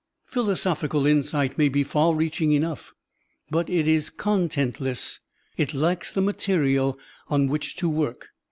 Philosophical 0.25 1.05
insight 1.05 1.59
may 1.59 1.69
be 1.69 1.83
far 1.83 2.15
reaching 2.15 2.53
enough, 2.53 2.91
but 3.51 3.69
it 3.69 3.87
is 3.87 4.09
contentless, 4.09 5.19
it 5.57 5.75
lacks 5.75 6.11
the 6.11 6.21
material 6.21 6.97
on 7.29 7.45
which 7.47 7.75
to 7.75 7.87
work. 7.87 8.29